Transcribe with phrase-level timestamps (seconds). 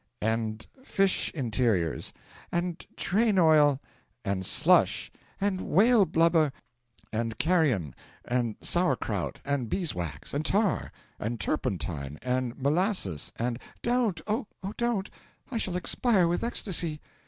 [0.19, 2.11] 'And fish interiors!'
[2.51, 3.79] 'And train oil'
[4.25, 6.51] 'And slush!' 'And whale blubber!'
[7.13, 7.93] 'And carrion!
[8.25, 9.41] and sour krout!
[9.45, 10.33] and beeswax!
[10.33, 10.91] and tar!
[11.19, 12.17] and turpentine!
[12.23, 13.31] and molasses!
[13.35, 15.11] and' 'Don't oh, don't
[15.51, 16.99] I shall expire with ecstasy!